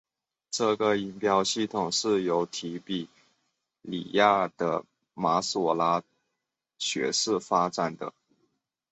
[0.49, 3.07] 这个音标系统是由提比
[3.83, 6.01] 哩亚的马所拉
[6.79, 8.13] 学士发展成的。